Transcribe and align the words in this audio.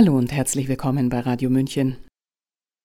Hallo 0.00 0.16
und 0.16 0.30
herzlich 0.30 0.68
willkommen 0.68 1.08
bei 1.08 1.18
Radio 1.18 1.50
München. 1.50 1.96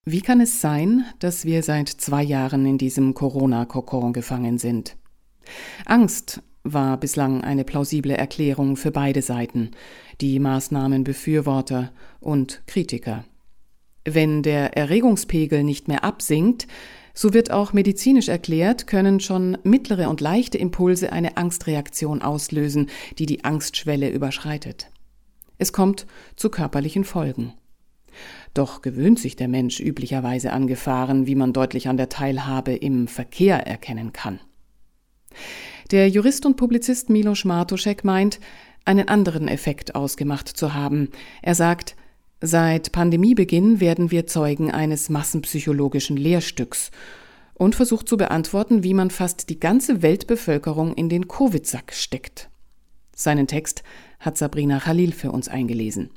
Wie 0.03 0.21
kann 0.21 0.41
es 0.41 0.61
sein, 0.61 1.05
dass 1.19 1.45
wir 1.45 1.61
seit 1.61 1.87
zwei 1.87 2.23
Jahren 2.23 2.65
in 2.65 2.79
diesem 2.79 3.13
Corona-Kokon 3.13 4.13
gefangen 4.13 4.57
sind? 4.57 4.97
Angst 5.85 6.41
war 6.63 6.99
bislang 6.99 7.43
eine 7.43 7.65
plausible 7.65 8.17
Erklärung 8.17 8.77
für 8.77 8.89
beide 8.89 9.21
Seiten, 9.21 9.69
die 10.21 10.39
Maßnahmenbefürworter 10.39 11.91
und 12.19 12.63
Kritiker. 12.65 13.25
Wenn 14.05 14.41
der 14.41 14.75
Erregungspegel 14.75 15.63
nicht 15.63 15.87
mehr 15.87 16.03
absinkt, 16.03 16.65
so 17.13 17.35
wird 17.35 17.51
auch 17.51 17.73
medizinisch 17.73 18.27
erklärt, 18.27 18.87
können 18.87 19.19
schon 19.19 19.55
mittlere 19.61 20.09
und 20.09 20.19
leichte 20.19 20.57
Impulse 20.57 21.13
eine 21.13 21.37
Angstreaktion 21.37 22.23
auslösen, 22.23 22.89
die 23.19 23.27
die 23.27 23.43
Angstschwelle 23.43 24.09
überschreitet. 24.09 24.89
Es 25.57 25.73
kommt 25.73 26.05
zu 26.35 26.49
körperlichen 26.49 27.03
Folgen. 27.03 27.53
Doch 28.53 28.81
gewöhnt 28.81 29.19
sich 29.19 29.35
der 29.35 29.47
Mensch 29.47 29.79
üblicherweise 29.79 30.51
an 30.51 30.67
Gefahren, 30.67 31.25
wie 31.25 31.35
man 31.35 31.53
deutlich 31.53 31.87
an 31.87 31.97
der 31.97 32.09
Teilhabe 32.09 32.73
im 32.73 33.07
Verkehr 33.07 33.65
erkennen 33.65 34.13
kann. 34.13 34.39
Der 35.91 36.09
Jurist 36.09 36.45
und 36.45 36.57
Publizist 36.57 37.09
Milos 37.09 37.45
Martuszek 37.45 38.03
meint, 38.03 38.39
einen 38.85 39.07
anderen 39.07 39.47
Effekt 39.47 39.95
ausgemacht 39.95 40.47
zu 40.47 40.73
haben. 40.73 41.09
Er 41.41 41.55
sagt, 41.55 41.95
seit 42.41 42.91
Pandemiebeginn 42.91 43.79
werden 43.79 44.11
wir 44.11 44.27
Zeugen 44.27 44.71
eines 44.71 45.09
massenpsychologischen 45.09 46.17
Lehrstücks 46.17 46.91
und 47.53 47.75
versucht 47.75 48.07
zu 48.09 48.17
beantworten, 48.17 48.83
wie 48.83 48.93
man 48.93 49.09
fast 49.09 49.49
die 49.49 49.59
ganze 49.59 50.01
Weltbevölkerung 50.01 50.93
in 50.93 51.09
den 51.09 51.27
Covid-Sack 51.27 51.93
steckt. 51.93 52.49
Seinen 53.15 53.47
Text 53.47 53.83
hat 54.23 54.37
Sabrina 54.37 54.79
Khalil 54.79 55.11
für 55.11 55.31
uns 55.31 55.47
eingelesen. 55.47 56.09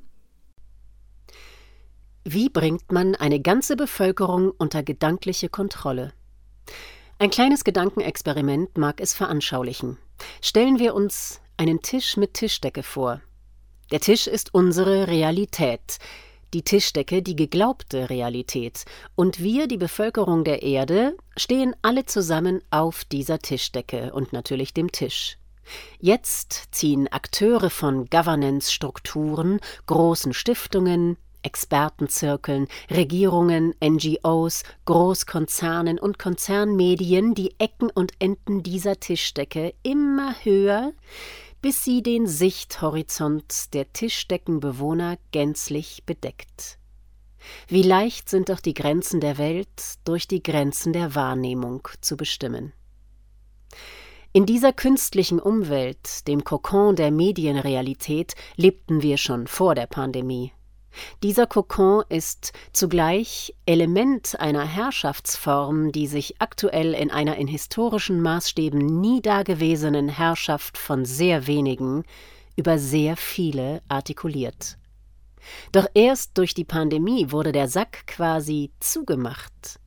Wie 2.25 2.49
bringt 2.49 2.91
man 2.91 3.15
eine 3.15 3.41
ganze 3.41 3.77
Bevölkerung 3.77 4.51
unter 4.51 4.83
gedankliche 4.83 5.49
Kontrolle? 5.49 6.13
Ein 7.19 7.31
kleines 7.31 7.65
Gedankenexperiment 7.65 8.77
mag 8.77 9.01
es 9.01 9.15
veranschaulichen. 9.15 9.97
Stellen 10.43 10.79
wir 10.79 10.95
uns 10.95 11.41
einen 11.57 11.83
Tisch 11.83 12.17
mit 12.17 12.35
Tischdecke 12.35 12.83
vor. 12.83 13.21
Der 13.91 14.01
Tisch 14.01 14.27
ist 14.27 14.53
unsere 14.53 15.07
Realität, 15.07 15.99
die 16.53 16.63
Tischdecke 16.63 17.23
die 17.23 17.37
geglaubte 17.37 18.11
Realität, 18.11 18.85
und 19.15 19.41
wir, 19.41 19.67
die 19.67 19.77
Bevölkerung 19.77 20.43
der 20.43 20.63
Erde, 20.63 21.17
stehen 21.37 21.75
alle 21.83 22.07
zusammen 22.07 22.61
auf 22.71 23.05
dieser 23.05 23.39
Tischdecke 23.39 24.13
und 24.13 24.33
natürlich 24.33 24.75
dem 24.75 24.91
Tisch. 24.91 25.39
Jetzt 25.99 26.69
ziehen 26.73 27.09
Akteure 27.09 27.71
von 27.71 28.07
Governance-Strukturen, 28.07 29.61
großen 29.87 30.33
Stiftungen, 30.33 31.17
Expertenzirkeln, 31.43 32.67
Regierungen, 32.91 33.75
NGOs, 33.83 34.65
Großkonzernen 34.85 35.99
und 35.99 36.19
Konzernmedien 36.19 37.35
die 37.35 37.55
Ecken 37.59 37.89
und 37.91 38.13
Enden 38.19 38.63
dieser 38.63 38.99
Tischdecke 38.99 39.75
immer 39.83 40.35
höher, 40.43 40.93
bis 41.63 41.85
sie 41.85 42.03
den 42.03 42.27
Sichthorizont 42.27 43.75
der 43.75 43.93
Tischdeckenbewohner 43.93 45.19
gänzlich 45.31 46.03
bedeckt. 46.05 46.79
Wie 47.69 47.83
leicht 47.83 48.29
sind 48.29 48.49
doch 48.49 48.61
die 48.61 48.75
Grenzen 48.75 49.21
der 49.21 49.39
Welt 49.39 49.99
durch 50.05 50.27
die 50.27 50.43
Grenzen 50.43 50.93
der 50.93 51.15
Wahrnehmung 51.15 51.87
zu 52.01 52.17
bestimmen. 52.17 52.73
In 54.37 54.45
dieser 54.45 54.75
künstlichen 54.75 55.41
Umwelt, 55.41 56.29
dem 56.29 56.45
Kokon 56.45 56.95
der 56.95 57.11
Medienrealität, 57.11 58.35
lebten 58.57 59.01
wir 59.01 59.17
schon 59.17 59.47
vor 59.47 59.75
der 59.75 59.87
Pandemie. 59.87 60.53
Dieser 61.23 61.47
Kokon 61.47 62.05
ist 62.11 62.53
zugleich 62.75 63.55
Element 63.65 64.39
einer 64.39 64.67
Herrschaftsform, 64.67 65.91
die 65.91 66.07
sich 66.07 66.39
aktuell 66.39 66.93
in 66.93 67.11
einer 67.11 67.39
in 67.39 67.47
historischen 67.47 68.21
Maßstäben 68.21 69.01
nie 69.01 69.23
dagewesenen 69.23 70.11
Herrschaft 70.11 70.77
von 70.77 71.07
sehr 71.07 71.47
wenigen 71.47 72.05
über 72.57 72.79
sehr 72.79 73.17
viele 73.17 73.81
artikuliert. 73.89 74.77
Doch 75.73 75.87
erst 75.95 76.37
durch 76.37 76.53
die 76.53 76.65
Pandemie 76.65 77.31
wurde 77.31 77.53
der 77.53 77.69
Sack 77.69 78.07
quasi 78.07 78.71
zugemacht. 78.81 79.81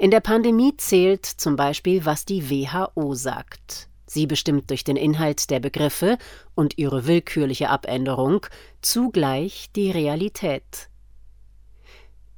In 0.00 0.10
der 0.10 0.18
Pandemie 0.18 0.76
zählt 0.76 1.24
zum 1.24 1.54
Beispiel, 1.54 2.04
was 2.04 2.24
die 2.24 2.50
WHO 2.50 3.14
sagt. 3.14 3.90
Sie 4.12 4.26
bestimmt 4.26 4.68
durch 4.68 4.84
den 4.84 4.96
Inhalt 4.96 5.48
der 5.48 5.58
Begriffe 5.58 6.18
und 6.54 6.76
ihre 6.76 7.06
willkürliche 7.06 7.70
Abänderung 7.70 8.44
zugleich 8.82 9.70
die 9.74 9.90
Realität. 9.90 10.90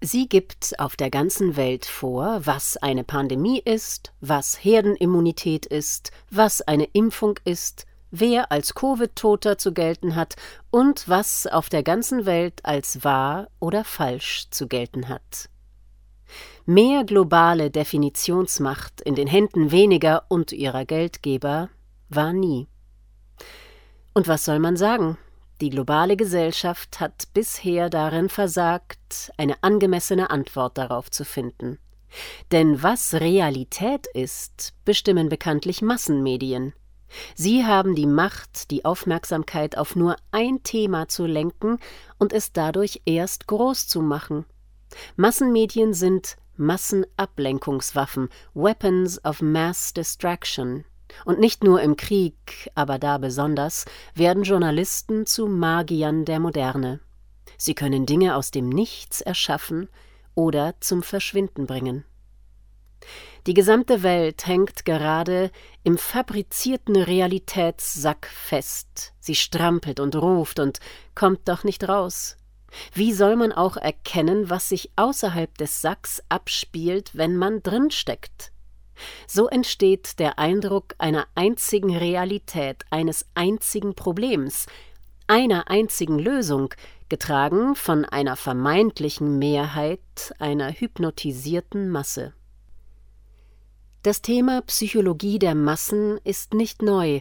Sie 0.01 0.29
gibt 0.29 0.79
auf 0.79 0.95
der 0.95 1.11
ganzen 1.11 1.57
Welt 1.57 1.85
vor, 1.85 2.43
was 2.45 2.77
eine 2.77 3.03
Pandemie 3.03 3.59
ist, 3.59 4.13
was 4.21 4.63
Herdenimmunität 4.63 5.67
ist, 5.67 6.13
was 6.31 6.63
eine 6.63 6.85
Impfung 6.93 7.41
ist, 7.45 7.87
wer 8.13 8.53
als 8.53 8.77
Covid-Toter 8.77 9.59
zu 9.59 9.73
gelten 9.73 10.15
hat 10.15 10.37
und 10.71 11.09
was 11.09 11.49
auf 11.49 11.71
der 11.71 11.83
ganzen 11.83 12.25
Welt 12.25 12.61
als 12.63 13.03
wahr 13.03 13.49
oder 13.59 13.83
falsch 13.83 14.47
zu 14.51 14.69
gelten 14.69 15.09
hat. 15.09 15.49
Mehr 16.67 17.05
globale 17.05 17.71
Definitionsmacht 17.71 19.03
in 19.03 19.15
den 19.15 19.29
Händen 19.29 19.71
weniger 19.71 20.25
und 20.31 20.51
ihrer 20.51 20.87
Geldgeber 20.87 21.69
war 22.09 22.33
nie. 22.33 22.69
Und 24.15 24.29
was 24.29 24.47
soll 24.47 24.61
man 24.61 24.79
sagen? 24.79 25.19
Die 25.61 25.69
globale 25.69 26.17
Gesellschaft 26.17 27.01
hat 27.01 27.29
bisher 27.35 27.91
darin 27.91 28.31
versagt, 28.31 29.31
eine 29.37 29.63
angemessene 29.63 30.31
Antwort 30.31 30.79
darauf 30.79 31.11
zu 31.11 31.27
finden. 31.27 31.79
Denn 32.51 32.83
was 32.83 33.13
Realität 33.13 34.07
ist, 34.15 34.73
bestimmen 34.87 35.29
bekanntlich 35.29 35.83
Massenmedien. 35.83 36.73
Sie 37.35 37.67
haben 37.67 37.95
die 37.95 38.07
Macht, 38.07 38.71
die 38.71 38.87
Aufmerksamkeit 38.87 39.77
auf 39.77 39.97
nur 39.97 40.17
ein 40.33 40.63
Thema 40.63 41.09
zu 41.09 41.27
lenken 41.27 41.79
und 42.19 42.33
es 42.33 42.53
dadurch 42.53 43.03
erst 43.05 43.49
groß 43.49 43.87
zu 43.87 44.01
machen. 44.01 44.47
Massenmedien 45.17 45.93
sind 45.93 46.39
Massenablenkungswaffen, 46.57 48.29
Weapons 48.55 49.25
of 49.25 49.43
Mass 49.43 49.93
Distraction. 49.93 50.85
Und 51.25 51.39
nicht 51.39 51.63
nur 51.63 51.81
im 51.81 51.97
Krieg, 51.97 52.71
aber 52.75 52.99
da 52.99 53.19
besonders, 53.19 53.85
werden 54.15 54.43
Journalisten 54.43 55.27
zu 55.27 55.47
Magiern 55.47 56.25
der 56.25 56.41
Moderne. 56.41 57.01
Sie 57.57 57.75
können 57.75 58.07
Dinge 58.07 58.37
aus 58.37 58.51
dem 58.51 58.69
Nichts 58.69 59.21
erschaffen 59.21 59.89
oder 60.35 60.75
zum 60.81 61.03
Verschwinden 61.03 61.67
bringen. 61.67 62.05
Die 63.47 63.55
gesamte 63.55 64.03
Welt 64.03 64.47
hängt 64.47 64.85
gerade 64.85 65.51
im 65.83 65.99
fabrizierten 65.99 66.97
Realitätssack 66.97 68.27
fest. 68.27 69.13
Sie 69.21 69.35
strampelt 69.35 70.01
und 70.01 70.17
ruft 70.17 70.59
und 70.59 70.81
kommt 71.15 71.47
doch 71.49 71.63
nicht 71.63 71.87
raus. 71.87 72.37
Wie 72.93 73.13
soll 73.13 73.37
man 73.37 73.53
auch 73.53 73.77
erkennen, 73.77 74.51
was 74.51 74.69
sich 74.69 74.91
außerhalb 74.97 75.57
des 75.59 75.81
Sacks 75.81 76.23
abspielt, 76.29 77.11
wenn 77.15 77.37
man 77.37 77.63
drinsteckt? 77.63 78.53
So 79.27 79.49
entsteht 79.49 80.19
der 80.19 80.39
Eindruck 80.39 80.95
einer 80.99 81.27
einzigen 81.35 81.97
Realität, 81.97 82.85
eines 82.91 83.27
einzigen 83.35 83.95
Problems, 83.95 84.67
einer 85.27 85.69
einzigen 85.69 86.19
Lösung, 86.19 86.75
getragen 87.09 87.75
von 87.75 88.05
einer 88.05 88.37
vermeintlichen 88.37 89.39
Mehrheit 89.39 90.01
einer 90.39 90.73
hypnotisierten 90.73 91.91
Masse. 91.91 92.33
Das 94.03 94.21
Thema 94.21 94.63
Psychologie 94.63 95.39
der 95.39 95.55
Massen 95.55 96.19
ist 96.25 96.55
nicht 96.55 96.83
neu, 96.83 97.21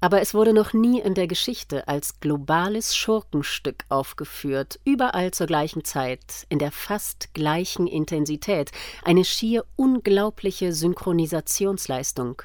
aber 0.00 0.20
es 0.20 0.34
wurde 0.34 0.52
noch 0.52 0.72
nie 0.72 1.00
in 1.00 1.14
der 1.14 1.26
Geschichte 1.26 1.86
als 1.88 2.20
globales 2.20 2.96
Schurkenstück 2.96 3.84
aufgeführt, 3.88 4.80
überall 4.84 5.30
zur 5.30 5.46
gleichen 5.46 5.84
Zeit, 5.84 6.46
in 6.48 6.58
der 6.58 6.72
fast 6.72 7.34
gleichen 7.34 7.86
Intensität, 7.86 8.70
eine 9.04 9.24
schier 9.24 9.64
unglaubliche 9.76 10.72
Synchronisationsleistung. 10.72 12.42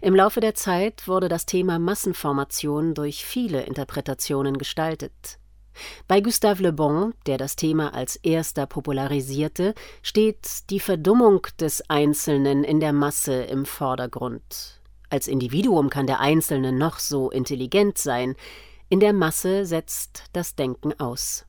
Im 0.00 0.14
Laufe 0.14 0.40
der 0.40 0.54
Zeit 0.54 1.06
wurde 1.06 1.28
das 1.28 1.44
Thema 1.44 1.78
Massenformation 1.78 2.94
durch 2.94 3.24
viele 3.26 3.62
Interpretationen 3.62 4.56
gestaltet. 4.56 5.38
Bei 6.08 6.20
Gustave 6.20 6.62
Le 6.62 6.72
Bon, 6.72 7.14
der 7.26 7.38
das 7.38 7.54
Thema 7.54 7.94
als 7.94 8.16
erster 8.16 8.66
popularisierte, 8.66 9.74
steht 10.02 10.70
die 10.70 10.80
Verdummung 10.80 11.46
des 11.60 11.88
Einzelnen 11.88 12.64
in 12.64 12.80
der 12.80 12.92
Masse 12.92 13.42
im 13.44 13.64
Vordergrund. 13.64 14.77
Als 15.10 15.26
Individuum 15.28 15.90
kann 15.90 16.06
der 16.06 16.20
Einzelne 16.20 16.72
noch 16.72 16.98
so 16.98 17.30
intelligent 17.30 17.98
sein, 17.98 18.34
in 18.88 19.00
der 19.00 19.12
Masse 19.12 19.66
setzt 19.66 20.24
das 20.32 20.54
Denken 20.54 20.98
aus. 20.98 21.44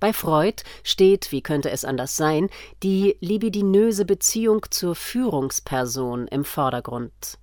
Bei 0.00 0.12
Freud 0.12 0.62
steht, 0.82 1.30
wie 1.30 1.42
könnte 1.42 1.70
es 1.70 1.84
anders 1.84 2.16
sein, 2.16 2.48
die 2.82 3.16
libidinöse 3.20 4.04
Beziehung 4.06 4.64
zur 4.70 4.94
Führungsperson 4.94 6.26
im 6.28 6.44
Vordergrund. 6.44 7.38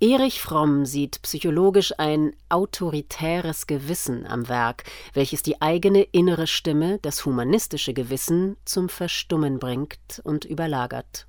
Erich 0.00 0.40
Fromm 0.40 0.84
sieht 0.84 1.22
psychologisch 1.22 1.92
ein 1.98 2.34
autoritäres 2.48 3.66
Gewissen 3.66 4.26
am 4.26 4.48
Werk, 4.48 4.84
welches 5.12 5.42
die 5.42 5.60
eigene 5.60 6.02
innere 6.02 6.46
Stimme, 6.46 6.98
das 7.02 7.24
humanistische 7.24 7.94
Gewissen, 7.94 8.56
zum 8.64 8.88
Verstummen 8.88 9.58
bringt 9.58 10.20
und 10.24 10.44
überlagert. 10.44 11.26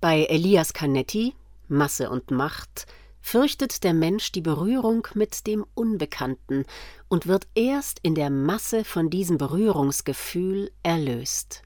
Bei 0.00 0.24
Elias 0.24 0.72
Canetti, 0.72 1.34
Masse 1.68 2.10
und 2.10 2.30
Macht, 2.30 2.86
fürchtet 3.20 3.84
der 3.84 3.94
Mensch 3.94 4.32
die 4.32 4.42
Berührung 4.42 5.08
mit 5.14 5.46
dem 5.46 5.64
Unbekannten 5.74 6.64
und 7.08 7.26
wird 7.26 7.46
erst 7.54 7.98
in 8.02 8.14
der 8.14 8.28
Masse 8.28 8.84
von 8.84 9.08
diesem 9.08 9.38
Berührungsgefühl 9.38 10.70
erlöst. 10.82 11.62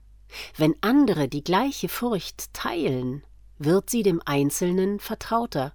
Wenn 0.57 0.77
andere 0.83 1.27
die 1.29 1.43
gleiche 1.43 1.89
Furcht 1.89 2.55
teilen, 2.55 3.25
wird 3.59 3.91
sie 3.91 4.05
dem 4.05 4.23
Einzelnen 4.25 5.01
vertrauter. 5.01 5.73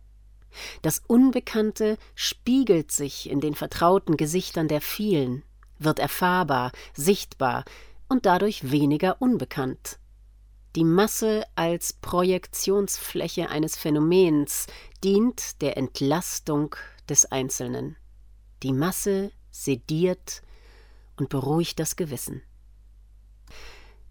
Das 0.81 1.01
Unbekannte 1.05 1.97
spiegelt 2.15 2.91
sich 2.91 3.29
in 3.29 3.41
den 3.41 3.55
vertrauten 3.55 4.15
Gesichtern 4.15 4.67
der 4.67 4.81
vielen, 4.81 5.43
wird 5.79 5.99
erfahrbar, 5.99 6.71
sichtbar 6.93 7.65
und 8.07 8.25
dadurch 8.25 8.71
weniger 8.71 9.21
unbekannt. 9.21 9.99
Die 10.75 10.83
Masse 10.83 11.43
als 11.53 11.93
Projektionsfläche 11.93 13.49
eines 13.49 13.77
Phänomens 13.77 14.65
dient 15.03 15.61
der 15.61 15.77
Entlastung 15.77 16.75
des 17.07 17.31
Einzelnen. 17.31 17.95
Die 18.63 18.73
Masse 18.73 19.31
sediert 19.51 20.41
und 21.15 21.29
beruhigt 21.29 21.79
das 21.79 21.95
Gewissen. 21.95 22.41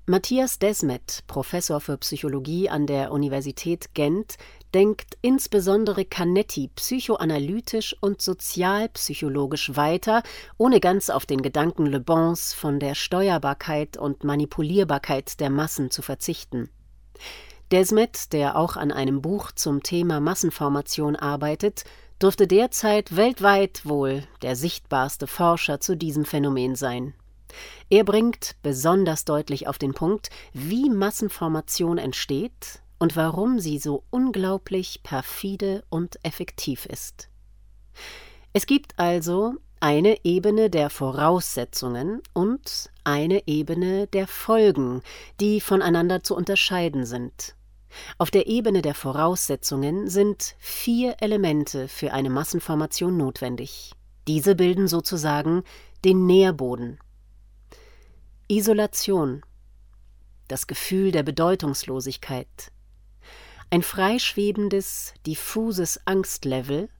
Matthias 0.06 0.60
Desmet, 0.60 1.24
Professor 1.26 1.80
für 1.80 1.98
Psychologie 1.98 2.68
an 2.68 2.86
der 2.86 3.10
Universität 3.10 3.92
Gent, 3.94 4.36
denkt 4.74 5.18
insbesondere 5.20 6.04
Canetti 6.04 6.68
psychoanalytisch 6.74 7.96
und 8.00 8.22
sozialpsychologisch 8.22 9.76
weiter, 9.76 10.22
ohne 10.56 10.80
ganz 10.80 11.10
auf 11.10 11.26
den 11.26 11.42
Gedanken 11.42 11.86
Le 11.86 12.00
Bons 12.00 12.54
von 12.54 12.80
der 12.80 12.94
Steuerbarkeit 12.94 13.96
und 13.96 14.24
Manipulierbarkeit 14.24 15.40
der 15.40 15.50
Massen 15.50 15.90
zu 15.90 16.02
verzichten. 16.02 16.70
Desmet, 17.70 18.32
der 18.32 18.56
auch 18.56 18.76
an 18.76 18.92
einem 18.92 19.22
Buch 19.22 19.52
zum 19.52 19.82
Thema 19.82 20.20
Massenformation 20.20 21.16
arbeitet, 21.16 21.84
dürfte 22.20 22.46
derzeit 22.46 23.16
weltweit 23.16 23.86
wohl 23.86 24.24
der 24.42 24.56
sichtbarste 24.56 25.26
Forscher 25.26 25.80
zu 25.80 25.96
diesem 25.96 26.24
Phänomen 26.24 26.76
sein. 26.76 27.14
Er 27.90 28.04
bringt 28.04 28.56
besonders 28.62 29.24
deutlich 29.24 29.68
auf 29.68 29.78
den 29.78 29.92
Punkt, 29.92 30.30
wie 30.52 30.88
Massenformation 30.88 31.98
entsteht 31.98 32.81
und 33.02 33.16
warum 33.16 33.58
sie 33.58 33.80
so 33.80 34.04
unglaublich 34.10 35.02
perfide 35.02 35.82
und 35.90 36.20
effektiv 36.22 36.86
ist. 36.86 37.28
Es 38.52 38.64
gibt 38.64 38.96
also 38.96 39.54
eine 39.80 40.24
Ebene 40.24 40.70
der 40.70 40.88
Voraussetzungen 40.88 42.22
und 42.32 42.92
eine 43.02 43.48
Ebene 43.48 44.06
der 44.06 44.28
Folgen, 44.28 45.02
die 45.40 45.60
voneinander 45.60 46.22
zu 46.22 46.36
unterscheiden 46.36 47.04
sind. 47.04 47.56
Auf 48.18 48.30
der 48.30 48.46
Ebene 48.46 48.82
der 48.82 48.94
Voraussetzungen 48.94 50.08
sind 50.08 50.54
vier 50.60 51.16
Elemente 51.20 51.88
für 51.88 52.12
eine 52.12 52.30
Massenformation 52.30 53.16
notwendig. 53.16 53.90
Diese 54.28 54.54
bilden 54.54 54.86
sozusagen 54.86 55.64
den 56.04 56.26
Nährboden. 56.26 57.00
Isolation, 58.46 59.42
das 60.46 60.68
Gefühl 60.68 61.10
der 61.10 61.24
Bedeutungslosigkeit, 61.24 62.70
ein 63.72 63.82
freischwebendes, 63.82 65.14
diffuses 65.26 65.98
Angstlevel, 66.04 66.90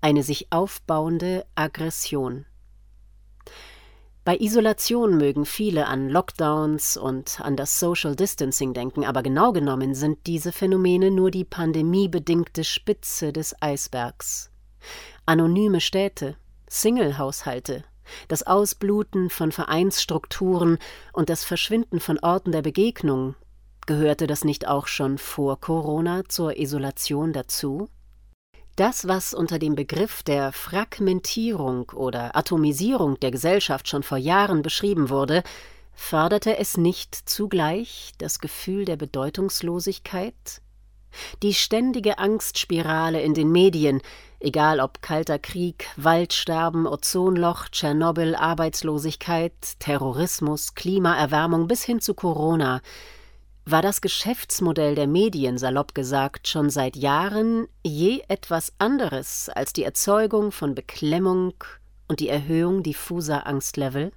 eine 0.00 0.24
sich 0.24 0.48
aufbauende 0.50 1.46
Aggression. 1.54 2.46
Bei 4.24 4.36
Isolation 4.38 5.16
mögen 5.16 5.46
viele 5.46 5.86
an 5.86 6.08
Lockdowns 6.08 6.96
und 6.96 7.40
an 7.40 7.54
das 7.54 7.78
Social 7.78 8.16
Distancing 8.16 8.74
denken, 8.74 9.04
aber 9.04 9.22
genau 9.22 9.52
genommen 9.52 9.94
sind 9.94 10.26
diese 10.26 10.50
Phänomene 10.50 11.12
nur 11.12 11.30
die 11.30 11.44
pandemiebedingte 11.44 12.64
Spitze 12.64 13.32
des 13.32 13.54
Eisbergs. 13.62 14.50
Anonyme 15.26 15.80
Städte, 15.80 16.34
Single-Haushalte, 16.68 17.84
das 18.26 18.42
Ausbluten 18.42 19.30
von 19.30 19.52
Vereinsstrukturen 19.52 20.78
und 21.12 21.28
das 21.28 21.44
Verschwinden 21.44 22.00
von 22.00 22.18
Orten 22.18 22.50
der 22.50 22.62
Begegnung, 22.62 23.36
gehörte 23.88 24.26
das 24.26 24.44
nicht 24.44 24.68
auch 24.68 24.86
schon 24.86 25.16
vor 25.16 25.58
Corona 25.60 26.22
zur 26.28 26.58
Isolation 26.58 27.32
dazu? 27.32 27.88
Das, 28.76 29.08
was 29.08 29.32
unter 29.32 29.58
dem 29.58 29.74
Begriff 29.74 30.22
der 30.22 30.52
Fragmentierung 30.52 31.90
oder 31.94 32.36
Atomisierung 32.36 33.18
der 33.18 33.30
Gesellschaft 33.30 33.88
schon 33.88 34.02
vor 34.02 34.18
Jahren 34.18 34.60
beschrieben 34.60 35.08
wurde, 35.08 35.42
förderte 35.94 36.58
es 36.58 36.76
nicht 36.76 37.14
zugleich 37.14 38.12
das 38.18 38.40
Gefühl 38.40 38.84
der 38.84 38.96
Bedeutungslosigkeit? 38.96 40.60
Die 41.42 41.54
ständige 41.54 42.18
Angstspirale 42.18 43.22
in 43.22 43.32
den 43.32 43.50
Medien, 43.50 44.02
egal 44.38 44.80
ob 44.80 45.00
Kalter 45.00 45.38
Krieg, 45.38 45.86
Waldsterben, 45.96 46.86
Ozonloch, 46.86 47.70
Tschernobyl, 47.70 48.34
Arbeitslosigkeit, 48.34 49.54
Terrorismus, 49.78 50.74
Klimaerwärmung 50.74 51.68
bis 51.68 51.84
hin 51.84 52.02
zu 52.02 52.12
Corona, 52.12 52.82
war 53.70 53.82
das 53.82 54.00
Geschäftsmodell 54.00 54.94
der 54.94 55.06
Medien, 55.06 55.58
salopp 55.58 55.94
gesagt, 55.94 56.48
schon 56.48 56.70
seit 56.70 56.96
Jahren 56.96 57.68
je 57.84 58.22
etwas 58.28 58.72
anderes 58.78 59.50
als 59.50 59.72
die 59.72 59.84
Erzeugung 59.84 60.52
von 60.52 60.74
Beklemmung 60.74 61.52
und 62.06 62.20
die 62.20 62.28
Erhöhung 62.28 62.82
diffuser 62.82 63.46
Angstlevel? 63.46 64.12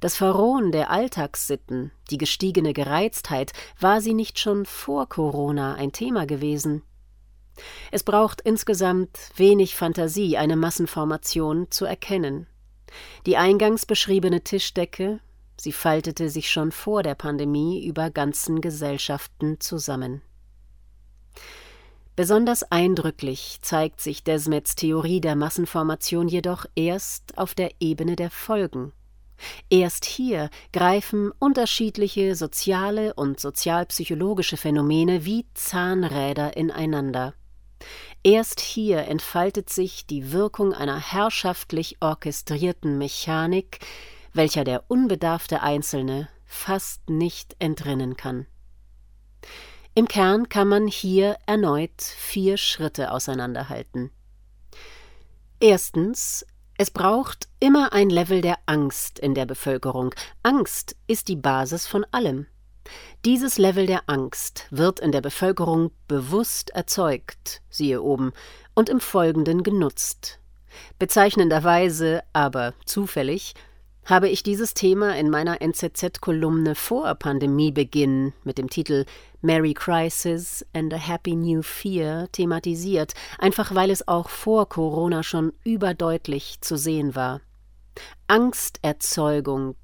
Das 0.00 0.16
Verrohen 0.16 0.72
der 0.72 0.90
Alltagssitten, 0.90 1.90
die 2.10 2.18
gestiegene 2.18 2.74
Gereiztheit, 2.74 3.52
war 3.80 4.02
sie 4.02 4.12
nicht 4.12 4.38
schon 4.38 4.66
vor 4.66 5.08
Corona 5.08 5.76
ein 5.76 5.92
Thema 5.92 6.26
gewesen? 6.26 6.82
Es 7.90 8.02
braucht 8.02 8.42
insgesamt 8.42 9.30
wenig 9.36 9.74
Fantasie, 9.74 10.36
eine 10.36 10.56
Massenformation 10.56 11.70
zu 11.70 11.86
erkennen. 11.86 12.46
Die 13.24 13.38
eingangs 13.38 13.86
beschriebene 13.86 14.42
Tischdecke, 14.42 15.20
sie 15.56 15.72
faltete 15.72 16.28
sich 16.28 16.50
schon 16.50 16.72
vor 16.72 17.02
der 17.02 17.14
Pandemie 17.14 17.84
über 17.86 18.10
ganzen 18.10 18.60
Gesellschaften 18.60 19.60
zusammen. 19.60 20.22
Besonders 22.16 22.62
eindrücklich 22.70 23.58
zeigt 23.62 24.00
sich 24.00 24.22
Desmets 24.22 24.76
Theorie 24.76 25.20
der 25.20 25.34
Massenformation 25.34 26.28
jedoch 26.28 26.64
erst 26.76 27.36
auf 27.36 27.54
der 27.54 27.72
Ebene 27.80 28.14
der 28.14 28.30
Folgen. 28.30 28.92
Erst 29.68 30.04
hier 30.04 30.48
greifen 30.72 31.32
unterschiedliche 31.40 32.36
soziale 32.36 33.14
und 33.14 33.40
sozialpsychologische 33.40 34.56
Phänomene 34.56 35.24
wie 35.24 35.46
Zahnräder 35.54 36.56
ineinander. 36.56 37.34
Erst 38.22 38.60
hier 38.60 39.08
entfaltet 39.08 39.68
sich 39.68 40.06
die 40.06 40.32
Wirkung 40.32 40.72
einer 40.72 40.98
herrschaftlich 40.98 41.96
orchestrierten 42.00 42.96
Mechanik, 42.96 43.80
welcher 44.34 44.64
der 44.64 44.90
unbedarfte 44.90 45.62
Einzelne 45.62 46.28
fast 46.44 47.08
nicht 47.08 47.56
entrinnen 47.58 48.16
kann. 48.16 48.46
Im 49.94 50.08
Kern 50.08 50.48
kann 50.48 50.68
man 50.68 50.88
hier 50.88 51.36
erneut 51.46 52.02
vier 52.02 52.56
Schritte 52.56 53.12
auseinanderhalten. 53.12 54.10
Erstens 55.60 56.44
es 56.76 56.90
braucht 56.90 57.48
immer 57.60 57.92
ein 57.92 58.10
Level 58.10 58.40
der 58.40 58.58
Angst 58.66 59.20
in 59.20 59.34
der 59.34 59.46
Bevölkerung. 59.46 60.12
Angst 60.42 60.96
ist 61.06 61.28
die 61.28 61.36
Basis 61.36 61.86
von 61.86 62.04
allem. 62.10 62.46
Dieses 63.24 63.58
Level 63.58 63.86
der 63.86 64.02
Angst 64.08 64.66
wird 64.70 64.98
in 64.98 65.12
der 65.12 65.20
Bevölkerung 65.20 65.92
bewusst 66.08 66.70
erzeugt, 66.70 67.62
siehe 67.70 68.02
oben, 68.02 68.32
und 68.74 68.88
im 68.88 68.98
Folgenden 68.98 69.62
genutzt. 69.62 70.40
Bezeichnenderweise, 70.98 72.24
aber 72.32 72.74
zufällig, 72.84 73.54
habe 74.04 74.28
ich 74.28 74.42
dieses 74.42 74.74
Thema 74.74 75.16
in 75.16 75.30
meiner 75.30 75.62
NZZ-Kolumne 75.62 76.74
vor 76.74 77.14
Pandemiebeginn 77.14 78.34
mit 78.44 78.58
dem 78.58 78.68
Titel 78.68 79.06
Merry 79.40 79.72
Crisis 79.72 80.64
and 80.74 80.92
a 80.92 80.96
Happy 80.96 81.34
New 81.34 81.62
Fear 81.62 82.28
thematisiert, 82.32 83.14
einfach 83.38 83.74
weil 83.74 83.90
es 83.90 84.06
auch 84.06 84.28
vor 84.28 84.68
Corona 84.68 85.22
schon 85.22 85.52
überdeutlich 85.64 86.60
zu 86.60 86.76
sehen 86.76 87.14
war. 87.14 87.40
Angsterzeugung 88.26 89.76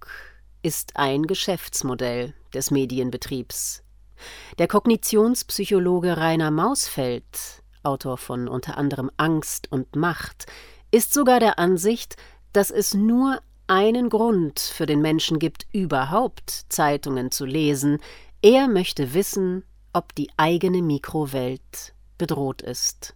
ist 0.62 0.96
ein 0.96 1.22
Geschäftsmodell 1.22 2.34
des 2.52 2.70
Medienbetriebs. 2.70 3.82
Der 4.58 4.68
Kognitionspsychologe 4.68 6.18
Rainer 6.18 6.50
Mausfeld, 6.50 7.62
Autor 7.82 8.18
von 8.18 8.48
unter 8.48 8.76
anderem 8.76 9.10
Angst 9.16 9.72
und 9.72 9.96
Macht, 9.96 10.46
ist 10.90 11.14
sogar 11.14 11.40
der 11.40 11.58
Ansicht, 11.58 12.16
dass 12.52 12.70
es 12.70 12.92
nur 12.92 13.40
einen 13.70 14.10
Grund 14.10 14.58
für 14.58 14.84
den 14.84 15.00
Menschen 15.00 15.38
gibt, 15.38 15.64
überhaupt 15.72 16.50
Zeitungen 16.68 17.30
zu 17.30 17.46
lesen. 17.46 17.98
Er 18.42 18.66
möchte 18.66 19.14
wissen, 19.14 19.62
ob 19.92 20.12
die 20.16 20.28
eigene 20.36 20.82
Mikrowelt 20.82 21.94
bedroht 22.18 22.62
ist. 22.62 23.14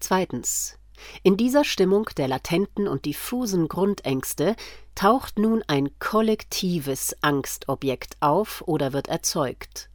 Zweitens. 0.00 0.78
In 1.22 1.36
dieser 1.36 1.62
Stimmung 1.62 2.10
der 2.16 2.26
latenten 2.26 2.88
und 2.88 3.04
diffusen 3.04 3.68
Grundängste 3.68 4.56
taucht 4.96 5.38
nun 5.38 5.62
ein 5.68 5.96
kollektives 6.00 7.14
Angstobjekt 7.22 8.16
auf 8.18 8.64
oder 8.66 8.92
wird 8.92 9.06
erzeugt. 9.06 9.90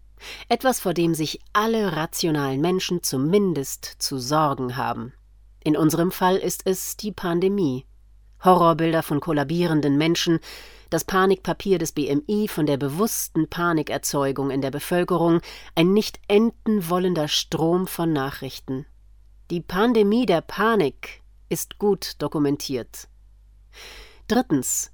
Etwas, 0.48 0.80
vor 0.80 0.94
dem 0.94 1.14
sich 1.14 1.42
alle 1.52 1.98
rationalen 1.98 2.62
Menschen 2.62 3.04
zumindest 3.04 3.84
zu 4.00 4.18
sorgen 4.18 4.78
haben. 4.78 5.12
In 5.62 5.76
unserem 5.76 6.14
Fall 6.14 6.38
ist 6.38 6.62
es 6.66 6.96
die 6.96 7.12
Pandemie. 7.12 7.86
Horrorbilder 8.44 9.04
von 9.04 9.20
kollabierenden 9.20 9.98
Menschen, 9.98 10.40
das 10.90 11.06
Panikpapier 11.06 11.80
des 11.80 11.94
BMI 11.94 12.48
von 12.48 12.66
der 12.66 12.78
bewussten 12.78 13.48
Panikerzeugung 13.48 14.52
in 14.52 14.62
der 14.62 14.72
Bevölkerung, 14.72 15.42
ein 15.76 15.94
nicht 15.94 16.20
enden 16.28 16.90
wollender 16.90 17.28
Strom 17.28 17.88
von 17.88 18.14
Nachrichten. 18.14 18.86
Die 19.50 19.62
Pandemie 19.62 20.26
der 20.26 20.42
Panik 20.42 21.22
ist 21.50 21.80
gut 21.80 22.16
dokumentiert. 22.20 23.08
Drittens. 24.28 24.92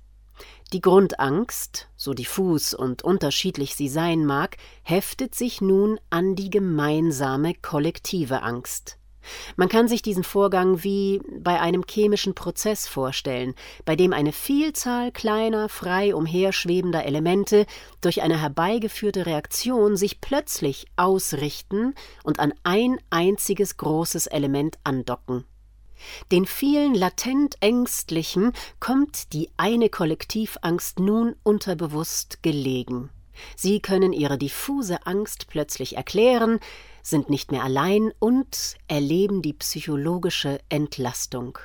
Die 0.72 0.82
Grundangst, 0.82 1.90
so 1.96 2.14
diffus 2.14 2.76
und 2.76 3.02
unterschiedlich 3.02 3.76
sie 3.76 3.90
sein 3.90 4.24
mag, 4.24 4.58
heftet 4.84 5.34
sich 5.34 5.62
nun 5.62 6.00
an 6.12 6.36
die 6.36 6.52
gemeinsame 6.52 7.56
kollektive 7.56 8.44
Angst. 8.44 8.99
Man 9.56 9.70
kann 9.70 9.88
sich 9.88 10.02
diesen 10.02 10.24
Vorgang 10.24 10.84
wie 10.84 11.22
bei 11.40 11.60
einem 11.60 11.84
chemischen 11.90 12.36
Prozess 12.36 12.88
vorstellen, 12.88 13.56
bei 13.86 13.96
dem 13.96 14.14
eine 14.14 14.32
Vielzahl 14.32 15.12
kleiner, 15.12 15.70
frei 15.70 16.16
umherschwebender 16.16 17.06
Elemente 17.06 17.66
durch 18.02 18.22
eine 18.22 18.42
herbeigeführte 18.42 19.26
Reaktion 19.26 19.98
sich 19.98 20.22
plötzlich 20.22 20.88
ausrichten 20.96 21.94
und 22.24 22.40
an 22.40 22.54
ein 22.64 22.98
einziges 23.10 23.78
großes 23.78 24.28
Element 24.28 24.78
andocken. 24.84 25.46
Den 26.32 26.46
vielen 26.46 26.96
latent 26.96 27.58
Ängstlichen 27.62 28.54
kommt 28.80 29.34
die 29.34 29.50
eine 29.58 29.90
Kollektivangst 29.90 31.00
nun 31.00 31.36
unterbewusst 31.44 32.42
gelegen. 32.42 33.10
Sie 33.56 33.80
können 33.80 34.14
ihre 34.14 34.38
diffuse 34.38 35.06
Angst 35.06 35.48
plötzlich 35.48 35.96
erklären, 35.98 36.60
sind 37.02 37.30
nicht 37.30 37.52
mehr 37.52 37.64
allein 37.64 38.12
und 38.20 38.76
erleben 38.88 39.42
die 39.42 39.54
psychologische 39.54 40.60
Entlastung. 40.70 41.58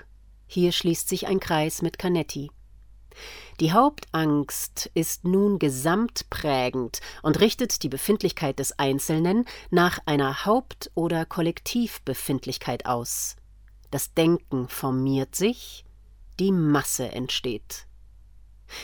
Hier 0.46 0.72
schließt 0.72 1.08
sich 1.08 1.26
ein 1.26 1.40
Kreis 1.40 1.82
mit 1.82 1.98
Canetti. 1.98 2.50
Die 3.60 3.72
Hauptangst 3.72 4.90
ist 4.94 5.24
nun 5.24 5.58
gesamtprägend 5.58 7.00
und 7.22 7.40
richtet 7.40 7.82
die 7.84 7.88
Befindlichkeit 7.88 8.58
des 8.58 8.78
Einzelnen 8.78 9.44
nach 9.70 10.00
einer 10.06 10.44
Haupt- 10.44 10.90
oder 10.94 11.24
Kollektivbefindlichkeit 11.24 12.86
aus. 12.86 13.36
Das 13.92 14.12
Denken 14.12 14.68
formiert 14.68 15.36
sich, 15.36 15.84
die 16.40 16.50
Masse 16.50 17.12
entsteht. 17.12 17.86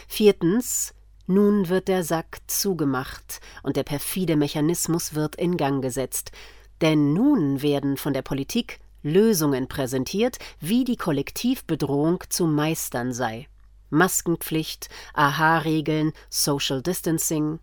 Viertens 0.07 0.95
nun 1.31 1.69
wird 1.69 1.89
der 1.89 2.03
Sack 2.03 2.39
zugemacht 2.47 3.41
und 3.63 3.77
der 3.77 3.85
perfide 3.85 4.37
Mechanismus 4.37 5.15
wird 5.15 5.37
in 5.37 5.57
Gang 5.57 5.81
gesetzt. 5.81 6.33
Denn 6.81 7.13
nun 7.13 7.63
werden 7.63 7.97
von 7.97 8.13
der 8.13 8.23
Politik 8.23 8.81
Lösungen 9.03 9.69
präsentiert, 9.69 10.39
wie 10.61 10.85
die 10.85 10.97
Kollektivbedrohung 10.97 12.23
zu 12.29 12.47
meistern 12.47 13.13
sei. 13.13 13.49
Maskenpflicht, 13.91 14.89
AHA-Regeln, 15.15 16.13
Social 16.29 16.83
Distancing. 16.83 17.61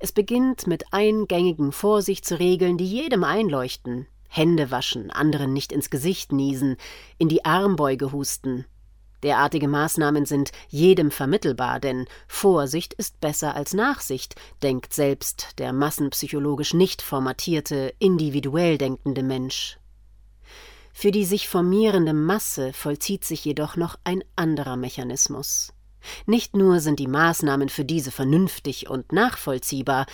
Es 0.00 0.12
beginnt 0.12 0.66
mit 0.66 0.92
eingängigen 0.92 1.72
Vorsichtsregeln, 1.72 2.76
die 2.76 2.86
jedem 2.86 3.24
einleuchten. 3.24 4.06
Hände 4.28 4.70
waschen, 4.70 5.10
anderen 5.10 5.52
nicht 5.52 5.72
ins 5.72 5.90
Gesicht 5.90 6.32
niesen, 6.32 6.76
in 7.18 7.28
die 7.28 7.44
Armbeuge 7.44 8.12
husten. 8.12 8.66
Derartige 9.24 9.68
Maßnahmen 9.68 10.26
sind 10.26 10.52
jedem 10.68 11.10
vermittelbar, 11.10 11.80
denn 11.80 12.06
Vorsicht 12.28 12.92
ist 12.92 13.20
besser 13.20 13.56
als 13.56 13.72
Nachsicht, 13.72 14.34
denkt 14.62 14.92
selbst 14.92 15.58
der 15.58 15.72
massenpsychologisch 15.72 16.74
nicht 16.74 17.00
formatierte, 17.00 17.94
individuell 17.98 18.76
denkende 18.76 19.22
Mensch. 19.22 19.78
Für 20.92 21.10
die 21.10 21.24
sich 21.24 21.48
formierende 21.48 22.12
Masse 22.12 22.74
vollzieht 22.74 23.24
sich 23.24 23.42
jedoch 23.46 23.76
noch 23.76 23.98
ein 24.04 24.22
anderer 24.36 24.76
Mechanismus. 24.76 25.72
Nicht 26.26 26.54
nur 26.54 26.80
sind 26.80 27.00
die 27.00 27.08
Maßnahmen 27.08 27.70
für 27.70 27.86
diese 27.86 28.10
vernünftig 28.10 28.90
und 28.90 29.10
nachvollziehbar, 29.10 30.04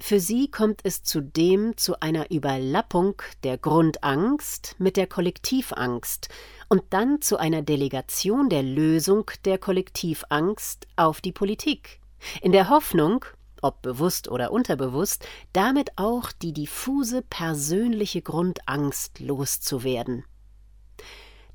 für 0.00 0.20
sie 0.20 0.50
kommt 0.50 0.80
es 0.84 1.02
zudem 1.02 1.76
zu 1.76 2.00
einer 2.00 2.30
Überlappung 2.30 3.20
der 3.42 3.58
Grundangst 3.58 4.74
mit 4.78 4.96
der 4.96 5.06
Kollektivangst 5.06 6.28
und 6.68 6.82
dann 6.90 7.20
zu 7.20 7.36
einer 7.38 7.62
Delegation 7.62 8.48
der 8.48 8.62
Lösung 8.62 9.30
der 9.44 9.58
Kollektivangst 9.58 10.86
auf 10.96 11.20
die 11.20 11.32
Politik, 11.32 12.00
in 12.40 12.52
der 12.52 12.68
Hoffnung, 12.68 13.24
ob 13.62 13.82
bewusst 13.82 14.28
oder 14.28 14.52
unterbewusst, 14.52 15.26
damit 15.52 15.92
auch 15.96 16.32
die 16.32 16.52
diffuse 16.52 17.22
persönliche 17.22 18.22
Grundangst 18.22 19.20
loszuwerden. 19.20 20.24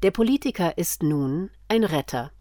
Der 0.01 0.11
Politiker 0.11 0.77
ist 0.77 1.03
nun 1.03 1.49
ein 1.67 1.83
Retter 1.83 2.31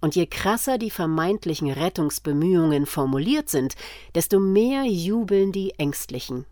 und 0.00 0.16
je 0.16 0.26
krasser 0.26 0.78
die 0.78 0.90
vermeintlichen 0.90 1.70
Rettungsbemühungen 1.70 2.86
formuliert 2.86 3.48
sind, 3.48 3.74
desto 4.14 4.40
mehr 4.40 4.84
jubeln 4.84 5.52
die 5.52 5.78
Ängstlichen. 5.78 6.46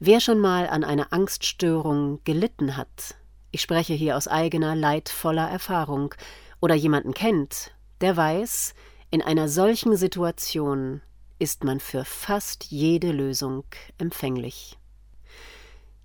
Wer 0.00 0.20
schon 0.20 0.38
mal 0.40 0.68
an 0.68 0.82
einer 0.82 1.12
Angststörung 1.12 2.20
gelitten 2.24 2.76
hat, 2.76 3.16
ich 3.52 3.60
spreche 3.60 3.94
hier 3.94 4.16
aus 4.16 4.26
eigener 4.26 4.74
leidvoller 4.74 5.48
Erfahrung, 5.48 6.14
oder 6.60 6.74
jemanden 6.74 7.12
kennt, 7.12 7.72
der 8.00 8.16
weiß, 8.16 8.74
in 9.10 9.20
einer 9.20 9.48
solchen 9.48 9.96
Situation 9.96 11.02
ist 11.38 11.64
man 11.64 11.80
für 11.80 12.04
fast 12.04 12.64
jede 12.64 13.12
Lösung 13.12 13.64
empfänglich. 13.98 14.78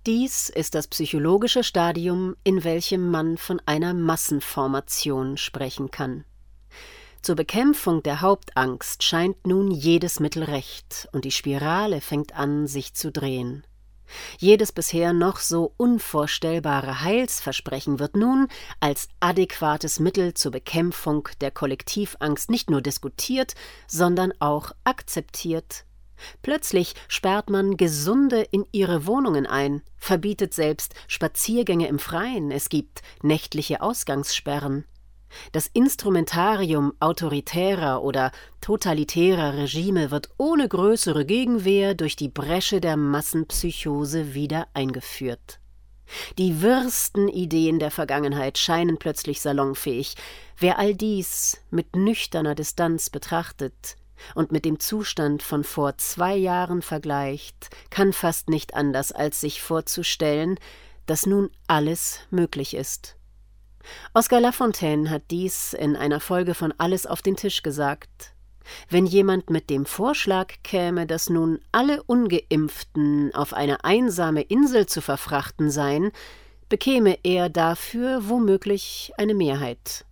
Dies 0.04 0.48
ist 0.48 0.74
das 0.74 0.88
psychologische 0.88 1.62
Stadium, 1.62 2.34
in 2.42 2.64
welchem 2.64 3.10
man 3.10 3.36
von 3.36 3.60
einer 3.66 3.94
Massenformation 3.94 5.36
sprechen 5.36 5.90
kann. 5.90 6.24
Zur 7.22 7.36
Bekämpfung 7.36 8.02
der 8.02 8.20
Hauptangst 8.20 9.02
scheint 9.02 9.46
nun 9.46 9.70
jedes 9.70 10.18
Mittel 10.18 10.44
recht, 10.44 11.08
und 11.12 11.24
die 11.24 11.30
Spirale 11.30 12.00
fängt 12.00 12.34
an, 12.34 12.66
sich 12.66 12.94
zu 12.94 13.12
drehen. 13.12 13.64
Jedes 14.38 14.72
bisher 14.72 15.12
noch 15.12 15.38
so 15.38 15.72
unvorstellbare 15.76 17.02
Heilsversprechen 17.02 17.98
wird 17.98 18.16
nun 18.16 18.48
als 18.80 19.08
adäquates 19.20 20.00
Mittel 20.00 20.34
zur 20.34 20.52
Bekämpfung 20.52 21.28
der 21.40 21.50
Kollektivangst 21.50 22.50
nicht 22.50 22.70
nur 22.70 22.82
diskutiert, 22.82 23.54
sondern 23.86 24.32
auch 24.40 24.72
akzeptiert 24.84 25.84
Plötzlich 26.42 26.94
sperrt 27.08 27.50
man 27.50 27.76
Gesunde 27.76 28.42
in 28.42 28.64
ihre 28.72 29.06
Wohnungen 29.06 29.46
ein, 29.46 29.82
verbietet 29.96 30.54
selbst 30.54 30.94
Spaziergänge 31.06 31.88
im 31.88 31.98
Freien, 31.98 32.50
es 32.50 32.68
gibt 32.68 33.02
nächtliche 33.22 33.80
Ausgangssperren. 33.82 34.84
Das 35.52 35.66
Instrumentarium 35.66 36.92
autoritärer 37.00 38.02
oder 38.02 38.32
totalitärer 38.60 39.56
Regime 39.56 40.10
wird 40.10 40.30
ohne 40.38 40.68
größere 40.68 41.24
Gegenwehr 41.24 41.94
durch 41.94 42.16
die 42.16 42.28
Bresche 42.28 42.80
der 42.80 42.96
Massenpsychose 42.96 44.34
wieder 44.34 44.68
eingeführt. 44.74 45.60
Die 46.38 46.62
wirsten 46.62 47.28
Ideen 47.28 47.78
der 47.78 47.90
Vergangenheit 47.90 48.56
scheinen 48.56 48.98
plötzlich 48.98 49.40
salonfähig. 49.40 50.14
Wer 50.56 50.78
all 50.78 50.94
dies 50.94 51.60
mit 51.70 51.96
nüchterner 51.96 52.54
Distanz 52.54 53.10
betrachtet, 53.10 53.96
und 54.34 54.52
mit 54.52 54.64
dem 54.64 54.80
Zustand 54.80 55.42
von 55.42 55.64
vor 55.64 55.96
zwei 55.98 56.34
Jahren 56.34 56.82
vergleicht, 56.82 57.70
kann 57.90 58.12
fast 58.12 58.48
nicht 58.48 58.74
anders 58.74 59.12
als 59.12 59.40
sich 59.40 59.62
vorzustellen, 59.62 60.58
dass 61.06 61.26
nun 61.26 61.50
alles 61.66 62.20
möglich 62.30 62.74
ist. 62.74 63.17
Oscar 64.14 64.40
Lafontaine 64.40 65.10
hat 65.10 65.22
dies 65.30 65.72
in 65.72 65.96
einer 65.96 66.20
Folge 66.20 66.54
von 66.54 66.72
Alles 66.78 67.06
auf 67.06 67.22
den 67.22 67.36
Tisch 67.36 67.62
gesagt. 67.62 68.34
Wenn 68.88 69.06
jemand 69.06 69.50
mit 69.50 69.70
dem 69.70 69.86
Vorschlag 69.86 70.52
käme, 70.62 71.06
dass 71.06 71.30
nun 71.30 71.60
alle 71.72 72.02
ungeimpften 72.02 73.34
auf 73.34 73.54
eine 73.54 73.84
einsame 73.84 74.42
Insel 74.42 74.86
zu 74.86 75.00
verfrachten 75.00 75.70
seien, 75.70 76.12
bekäme 76.68 77.18
er 77.22 77.48
dafür 77.48 78.28
womöglich 78.28 79.12
eine 79.16 79.34
Mehrheit. 79.34 80.04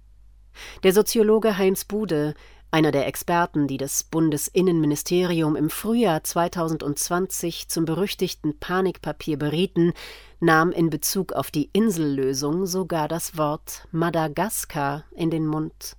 Der 0.82 0.92
Soziologe 0.92 1.58
Heinz 1.58 1.84
Bude 1.84 2.34
einer 2.70 2.92
der 2.92 3.06
Experten, 3.06 3.68
die 3.68 3.76
das 3.78 4.04
Bundesinnenministerium 4.04 5.56
im 5.56 5.70
Frühjahr 5.70 6.24
2020 6.24 7.68
zum 7.68 7.84
berüchtigten 7.84 8.58
Panikpapier 8.58 9.38
berieten, 9.38 9.92
nahm 10.40 10.70
in 10.72 10.90
Bezug 10.90 11.32
auf 11.32 11.50
die 11.50 11.70
Insellösung 11.72 12.66
sogar 12.66 13.08
das 13.08 13.36
Wort 13.36 13.86
Madagaskar 13.92 15.04
in 15.12 15.30
den 15.30 15.46
Mund. 15.46 15.96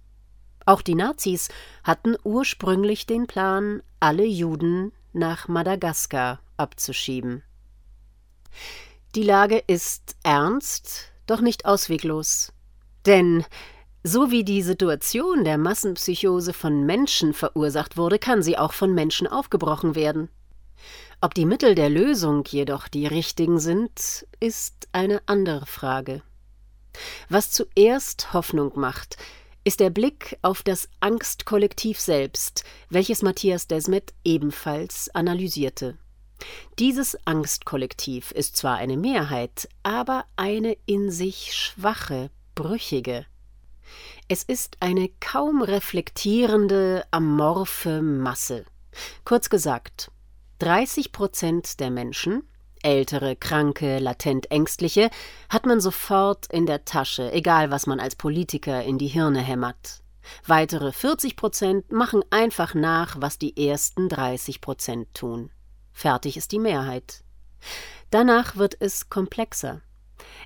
Auch 0.66 0.82
die 0.82 0.96
Nazis 0.96 1.50
hatten 1.84 2.16
ursprünglich 2.24 3.06
den 3.06 3.26
Plan, 3.26 3.82
alle 4.00 4.26
Juden 4.26 4.92
nach 5.14 5.48
Madagaskar 5.48 6.40
abzuschieben. 6.58 7.44
Die 9.16 9.24
Lage 9.24 9.64
ist 9.66 10.16
ernst, 10.24 11.12
doch 11.26 11.42
nicht 11.42 11.66
ausweglos. 11.66 12.52
Denn 13.06 13.46
so 14.04 14.32
wie 14.32 14.44
die 14.44 14.62
Situation 14.62 15.44
der 15.44 15.58
Massenpsychose 15.58 16.54
von 16.54 16.86
Menschen 16.86 17.34
verursacht 17.34 17.98
wurde, 17.98 18.20
kann 18.20 18.42
sie 18.42 18.58
auch 18.58 18.74
von 18.74 18.94
Menschen 18.94 19.28
aufgebrochen 19.28 19.96
werden. 19.96 20.30
Ob 21.20 21.34
die 21.34 21.46
Mittel 21.46 21.74
der 21.74 21.90
Lösung 21.90 22.44
jedoch 22.46 22.88
die 22.88 23.08
richtigen 23.08 23.60
sind, 23.60 24.28
ist 24.40 24.88
eine 24.92 25.20
andere 25.26 25.66
Frage. 25.66 26.22
Was 27.28 27.52
zuerst 27.52 28.34
Hoffnung 28.34 28.74
macht, 28.76 29.18
ist 29.64 29.80
der 29.80 29.90
Blick 29.90 30.38
auf 30.44 30.62
das 30.62 30.90
Angstkollektiv 31.00 32.00
selbst, 32.00 32.64
welches 32.90 33.24
Matthias 33.24 33.68
Desmet 33.68 34.14
ebenfalls 34.24 35.10
analysierte. 35.16 35.98
Dieses 36.78 37.18
Angstkollektiv 37.26 38.30
ist 38.30 38.56
zwar 38.56 38.76
eine 38.78 38.96
Mehrheit, 38.96 39.68
aber 39.82 40.26
eine 40.36 40.78
in 40.86 41.10
sich 41.10 41.56
schwache, 41.56 42.30
brüchige. 42.54 43.26
Es 44.28 44.44
ist 44.44 44.78
eine 44.82 45.10
kaum 45.20 45.64
reflektierende, 45.64 47.06
amorphe 47.10 48.04
Masse. 48.04 48.66
Kurz 49.26 49.50
gesagt, 49.50 50.12
30 50.60 51.12
Prozent 51.12 51.80
der 51.80 51.92
Menschen, 51.92 52.44
ältere, 52.82 53.36
kranke, 53.36 54.00
latent 54.00 54.50
ängstliche, 54.52 55.10
hat 55.50 55.66
man 55.66 55.80
sofort 55.80 56.48
in 56.48 56.66
der 56.66 56.86
Tasche, 56.86 57.32
egal 57.32 57.70
was 57.72 57.88
man 57.88 58.00
als 58.00 58.16
Politiker 58.16 58.84
in 58.84 58.98
die 58.98 59.08
Hirne 59.08 59.42
hämmert. 59.42 60.02
Weitere 60.46 60.92
40 60.92 61.36
Prozent 61.36 61.92
machen 61.92 62.24
einfach 62.32 62.74
nach, 62.74 63.16
was 63.20 63.38
die 63.38 63.68
ersten 63.68 64.10
30 64.10 64.62
Prozent 64.62 65.14
tun. 65.14 65.52
Fertig 65.94 66.38
ist 66.38 66.52
die 66.52 66.60
Mehrheit. 66.60 67.24
Danach 68.10 68.56
wird 68.56 68.78
es 68.80 69.10
komplexer. 69.10 69.82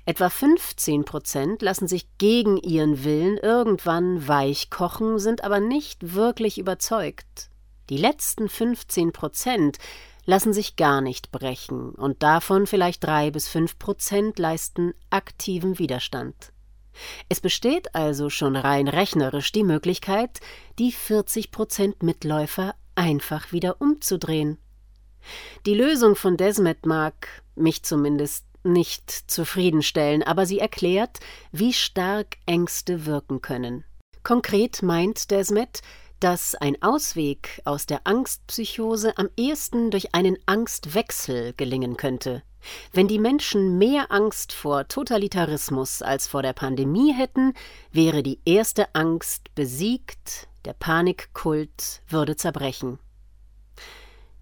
Etwa 0.04 0.28
15 0.28 1.04
Prozent 1.04 1.62
lassen 1.62 1.88
sich 1.88 2.06
gegen 2.18 2.56
ihren 2.58 3.04
Willen 3.04 3.38
irgendwann 3.38 4.26
weich 4.26 4.70
kochen, 4.70 5.18
sind 5.18 5.44
aber 5.44 5.60
nicht 5.60 6.14
wirklich 6.14 6.58
überzeugt. 6.58 7.50
Die 7.90 7.96
letzten 7.96 8.48
15 8.48 9.12
Prozent 9.12 9.78
lassen 10.24 10.52
sich 10.52 10.76
gar 10.76 11.00
nicht 11.00 11.32
brechen 11.32 11.90
und 11.90 12.22
davon 12.22 12.66
vielleicht 12.66 13.04
drei 13.04 13.30
bis 13.30 13.48
fünf 13.48 13.78
Prozent 13.78 14.38
leisten 14.38 14.94
aktiven 15.10 15.78
Widerstand. 15.78 16.52
Es 17.28 17.40
besteht 17.40 17.94
also 17.94 18.30
schon 18.30 18.54
rein 18.54 18.86
rechnerisch 18.86 19.50
die 19.52 19.64
Möglichkeit, 19.64 20.40
die 20.78 20.92
40 20.92 21.50
Prozent 21.50 22.02
Mitläufer 22.02 22.74
einfach 22.94 23.52
wieder 23.52 23.80
umzudrehen. 23.80 24.58
Die 25.66 25.74
Lösung 25.74 26.16
von 26.16 26.36
Desmet 26.36 26.84
mag, 26.84 27.42
mich 27.54 27.82
zumindest, 27.82 28.44
nicht 28.64 29.10
zufriedenstellen, 29.10 30.22
aber 30.22 30.46
sie 30.46 30.60
erklärt, 30.60 31.18
wie 31.50 31.72
stark 31.72 32.36
Ängste 32.46 33.06
wirken 33.06 33.40
können. 33.40 33.84
Konkret 34.22 34.82
meint 34.82 35.32
Desmet, 35.32 35.82
dass 36.22 36.54
ein 36.54 36.80
Ausweg 36.82 37.60
aus 37.64 37.86
der 37.86 38.06
Angstpsychose 38.06 39.18
am 39.18 39.28
ehesten 39.36 39.90
durch 39.90 40.14
einen 40.14 40.38
Angstwechsel 40.46 41.52
gelingen 41.54 41.96
könnte. 41.96 42.44
Wenn 42.92 43.08
die 43.08 43.18
Menschen 43.18 43.76
mehr 43.76 44.12
Angst 44.12 44.52
vor 44.52 44.86
Totalitarismus 44.86 46.00
als 46.00 46.28
vor 46.28 46.42
der 46.42 46.52
Pandemie 46.52 47.12
hätten, 47.12 47.54
wäre 47.90 48.22
die 48.22 48.38
erste 48.44 48.94
Angst 48.94 49.52
besiegt, 49.56 50.46
der 50.64 50.74
Panikkult 50.74 52.02
würde 52.06 52.36
zerbrechen. 52.36 53.00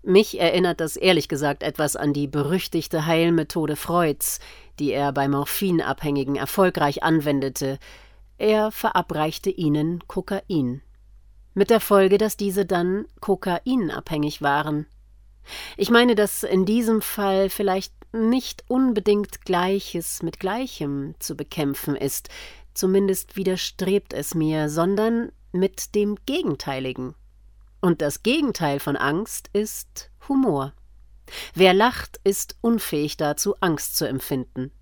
Mich 0.02 0.38
erinnert 0.38 0.80
das 0.80 0.96
ehrlich 0.96 1.28
gesagt 1.28 1.62
etwas 1.62 1.96
an 1.96 2.12
die 2.12 2.26
berüchtigte 2.26 3.06
Heilmethode 3.06 3.76
Freuds, 3.76 4.38
die 4.78 4.92
er 4.92 5.12
bei 5.12 5.28
Morphinabhängigen 5.28 6.36
erfolgreich 6.36 7.02
anwendete. 7.02 7.78
Er 8.36 8.70
verabreichte 8.70 9.48
ihnen 9.48 10.06
Kokain 10.06 10.82
mit 11.54 11.70
der 11.70 11.80
Folge, 11.80 12.18
dass 12.18 12.36
diese 12.36 12.66
dann 12.66 13.06
kokainabhängig 13.20 14.42
waren. 14.42 14.86
Ich 15.76 15.90
meine, 15.90 16.14
dass 16.14 16.42
in 16.42 16.64
diesem 16.64 17.02
Fall 17.02 17.50
vielleicht 17.50 17.92
nicht 18.12 18.64
unbedingt 18.68 19.44
Gleiches 19.44 20.22
mit 20.22 20.40
Gleichem 20.40 21.14
zu 21.18 21.36
bekämpfen 21.36 21.96
ist, 21.96 22.28
zumindest 22.74 23.36
widerstrebt 23.36 24.12
es 24.12 24.34
mir, 24.34 24.68
sondern 24.68 25.32
mit 25.52 25.94
dem 25.94 26.16
Gegenteiligen. 26.26 27.14
Und 27.80 28.02
das 28.02 28.22
Gegenteil 28.22 28.78
von 28.78 28.96
Angst 28.96 29.48
ist 29.52 30.10
Humor. 30.28 30.74
Wer 31.54 31.74
lacht, 31.74 32.20
ist 32.24 32.56
unfähig 32.60 33.16
dazu, 33.16 33.54
Angst 33.60 33.96
zu 33.96 34.06
empfinden. 34.06 34.72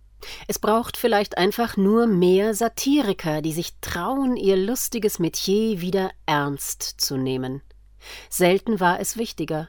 Es 0.46 0.58
braucht 0.58 0.96
vielleicht 0.96 1.38
einfach 1.38 1.76
nur 1.76 2.06
mehr 2.06 2.54
Satiriker, 2.54 3.42
die 3.42 3.52
sich 3.52 3.74
trauen, 3.80 4.36
ihr 4.36 4.56
lustiges 4.56 5.18
Metier 5.18 5.80
wieder 5.80 6.10
ernst 6.26 6.82
zu 6.82 7.16
nehmen. 7.16 7.62
Selten 8.28 8.80
war 8.80 9.00
es 9.00 9.16
wichtiger, 9.16 9.68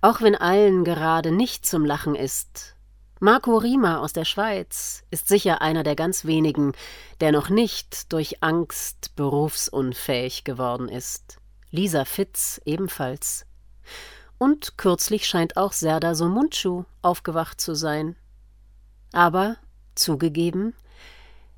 auch 0.00 0.20
wenn 0.20 0.34
allen 0.34 0.84
gerade 0.84 1.30
nicht 1.30 1.66
zum 1.66 1.84
Lachen 1.84 2.14
ist. 2.14 2.74
Marco 3.20 3.56
Rima 3.56 3.98
aus 3.98 4.12
der 4.12 4.24
Schweiz 4.24 5.04
ist 5.10 5.28
sicher 5.28 5.62
einer 5.62 5.82
der 5.82 5.94
ganz 5.94 6.24
wenigen, 6.24 6.72
der 7.20 7.32
noch 7.32 7.48
nicht 7.48 8.12
durch 8.12 8.42
Angst 8.42 9.14
berufsunfähig 9.16 10.44
geworden 10.44 10.88
ist. 10.88 11.38
Lisa 11.70 12.04
Fitz 12.04 12.60
ebenfalls. 12.64 13.46
Und 14.36 14.76
kürzlich 14.76 15.26
scheint 15.26 15.56
auch 15.56 15.72
Serda 15.72 16.14
Somunchu 16.14 16.84
aufgewacht 17.02 17.60
zu 17.60 17.74
sein. 17.74 18.16
Aber 19.12 19.56
Zugegeben, 19.94 20.74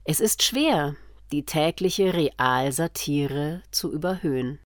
es 0.04 0.20
ist 0.20 0.42
schwer, 0.42 0.96
die 1.32 1.44
tägliche 1.44 2.14
Realsatire 2.14 3.62
zu 3.70 3.92
überhöhen. 3.92 4.58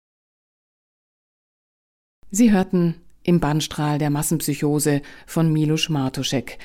Sie 2.31 2.53
hörten 2.53 2.97
im 3.23 3.41
Bannstrahl 3.41 3.99
der 3.99 4.11
Massenpsychose 4.11 5.03
von 5.27 5.53
Milos 5.53 5.89
Martuschek, 5.89 6.59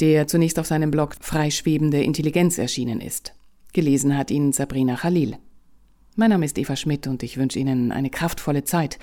der 0.00 0.26
zunächst 0.26 0.58
auf 0.58 0.66
seinem 0.66 0.90
Blog 0.90 1.16
Freischwebende 1.20 2.02
Intelligenz 2.02 2.58
erschienen 2.58 3.00
ist. 3.00 3.34
Gelesen 3.72 4.16
hat 4.16 4.30
ihn 4.30 4.52
Sabrina 4.52 4.96
Khalil. 4.96 5.38
Mein 6.16 6.30
Name 6.30 6.46
ist 6.46 6.58
Eva 6.58 6.76
Schmidt 6.76 7.06
und 7.06 7.22
ich 7.22 7.36
wünsche 7.36 7.58
Ihnen 7.58 7.92
eine 7.92 8.08
kraftvolle 8.08 8.64
Zeit. 8.64 8.98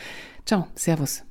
Ciao, 0.45 0.67
Servus. 0.75 1.23